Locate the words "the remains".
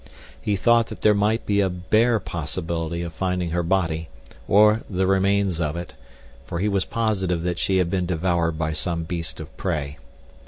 4.89-5.61